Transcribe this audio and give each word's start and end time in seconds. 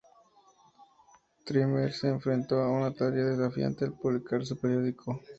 Trimmer 1.45 1.93
se 1.93 2.07
enfrentó 2.07 2.57
a 2.59 2.71
una 2.71 2.91
tarea 2.91 3.23
desafiante 3.23 3.85
al 3.85 3.93
publicar 3.93 4.43
su 4.43 4.57
periódico. 4.57 5.21